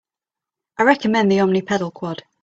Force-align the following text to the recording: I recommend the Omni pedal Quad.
I 0.79 0.81
recommend 0.81 1.31
the 1.31 1.41
Omni 1.41 1.61
pedal 1.61 1.91
Quad. 1.91 2.23